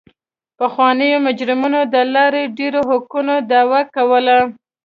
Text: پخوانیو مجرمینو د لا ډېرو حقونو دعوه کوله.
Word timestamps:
پخوانیو 0.57 1.23
مجرمینو 1.27 1.81
د 1.93 1.95
لا 2.13 2.25
ډېرو 2.57 2.81
حقونو 2.89 3.33
دعوه 3.51 3.81
کوله. 3.95 4.37